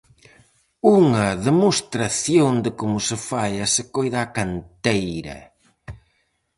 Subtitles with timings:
[0.99, 5.37] Unha demostración de como se fai e se coida a canteira.